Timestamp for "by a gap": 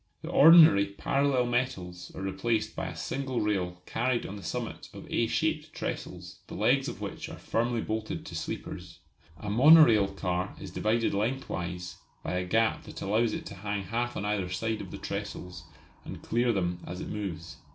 12.23-12.85